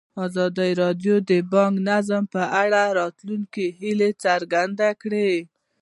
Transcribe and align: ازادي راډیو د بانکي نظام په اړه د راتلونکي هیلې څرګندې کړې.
ازادي 0.25 0.71
راډیو 0.81 1.15
د 1.29 1.31
بانکي 1.51 1.83
نظام 1.91 2.23
په 2.33 2.43
اړه 2.63 2.81
د 2.89 2.93
راتلونکي 2.99 3.65
هیلې 3.79 4.09
څرګندې 4.23 4.89
کړې. 5.01 5.31